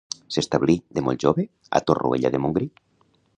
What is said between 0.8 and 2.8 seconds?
de molt jove, a Torroella de Montgrí.